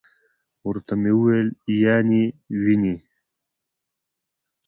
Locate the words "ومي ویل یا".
0.95-1.95